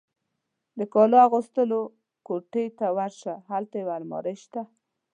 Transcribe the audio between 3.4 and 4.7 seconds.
هلته یو المارۍ شته.